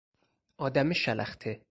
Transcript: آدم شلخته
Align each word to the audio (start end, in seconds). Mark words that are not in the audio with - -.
آدم 0.57 0.93
شلخته 0.93 1.61